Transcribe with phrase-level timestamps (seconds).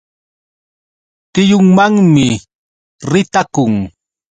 [1.33, 2.27] Tiyunmanmi
[3.11, 3.73] ritakun.